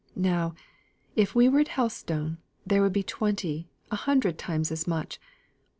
[0.15, 0.55] Now,
[1.15, 5.19] if we were at Helstone, there would be twenty a hundred times as much.